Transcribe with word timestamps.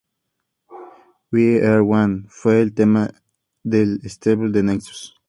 We 1.31 1.59
Are 1.63 1.81
One 1.83 2.25
fue 2.27 2.59
el 2.59 2.73
tema 2.73 3.11
del 3.63 3.99
stable 4.09 4.51
The 4.51 4.63
Nexus. 4.63 5.15